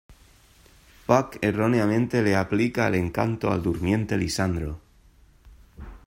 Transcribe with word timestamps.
Puck 1.05 1.37
erróneamente 1.43 2.23
le 2.23 2.35
aplica 2.35 2.87
el 2.87 2.95
encanto 2.95 3.51
al 3.51 3.61
durmiente 3.61 4.17
Lisandro. 4.17 4.81